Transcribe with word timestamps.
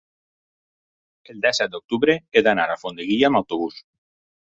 El 1.33 1.43
disset 1.43 1.69
d'octubre 1.75 2.15
he 2.39 2.43
d'anar 2.47 2.65
a 2.69 2.73
Alfondeguilla 2.77 3.29
amb 3.31 3.41
autobús. 3.41 3.79